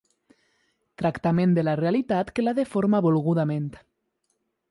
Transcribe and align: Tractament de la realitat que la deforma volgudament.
Tractament 1.01 1.53
de 1.57 1.65
la 1.67 1.75
realitat 1.81 2.33
que 2.39 2.47
la 2.47 2.55
deforma 2.61 3.05
volgudament. 3.09 3.69